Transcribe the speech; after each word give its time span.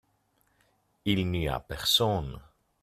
il 1.05 1.29
n'y 1.29 1.47
a 1.47 1.59
personne. 1.59 2.41